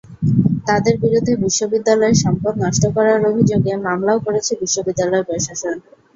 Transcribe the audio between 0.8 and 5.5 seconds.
বিরুদ্ধে বিশ্ববিদ্যালয়ের সম্পদ নষ্ট করার অভিযোগে মামলাও করেছে বিশ্ববিদ্যালয়